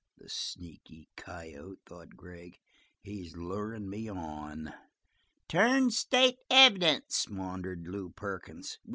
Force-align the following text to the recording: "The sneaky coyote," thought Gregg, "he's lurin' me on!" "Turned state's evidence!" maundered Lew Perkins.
"The 0.17 0.29
sneaky 0.29 1.09
coyote," 1.15 1.81
thought 1.85 2.17
Gregg, 2.17 2.57
"he's 3.03 3.35
lurin' 3.37 3.87
me 3.87 4.09
on!" 4.09 4.73
"Turned 5.47 5.93
state's 5.93 6.41
evidence!" 6.49 7.29
maundered 7.29 7.85
Lew 7.87 8.09
Perkins. 8.09 8.79